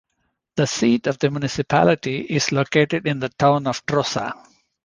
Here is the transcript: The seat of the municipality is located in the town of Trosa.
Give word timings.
The 0.55 0.65
seat 0.65 1.05
of 1.05 1.19
the 1.19 1.29
municipality 1.29 2.21
is 2.21 2.51
located 2.51 3.05
in 3.05 3.19
the 3.19 3.29
town 3.29 3.67
of 3.67 3.85
Trosa. 3.85 4.33